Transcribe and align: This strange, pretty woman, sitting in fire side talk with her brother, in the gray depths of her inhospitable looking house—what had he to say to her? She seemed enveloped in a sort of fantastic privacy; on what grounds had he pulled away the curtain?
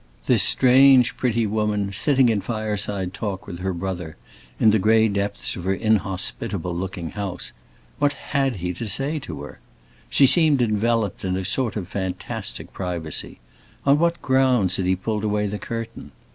This 0.25 0.41
strange, 0.41 1.15
pretty 1.15 1.45
woman, 1.45 1.93
sitting 1.93 2.29
in 2.29 2.41
fire 2.41 2.75
side 2.75 3.13
talk 3.13 3.45
with 3.45 3.59
her 3.59 3.71
brother, 3.71 4.17
in 4.59 4.71
the 4.71 4.79
gray 4.79 5.07
depths 5.07 5.55
of 5.55 5.63
her 5.65 5.75
inhospitable 5.75 6.75
looking 6.75 7.11
house—what 7.11 8.13
had 8.13 8.55
he 8.55 8.73
to 8.73 8.87
say 8.89 9.19
to 9.19 9.43
her? 9.43 9.59
She 10.09 10.25
seemed 10.25 10.59
enveloped 10.59 11.23
in 11.23 11.37
a 11.37 11.45
sort 11.45 11.75
of 11.75 11.87
fantastic 11.87 12.73
privacy; 12.73 13.37
on 13.85 13.99
what 13.99 14.19
grounds 14.23 14.77
had 14.77 14.87
he 14.87 14.95
pulled 14.95 15.23
away 15.23 15.45
the 15.45 15.59
curtain? 15.59 16.11